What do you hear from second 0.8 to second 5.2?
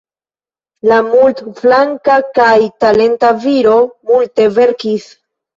La multflanka kaj talenta viro multe verkis.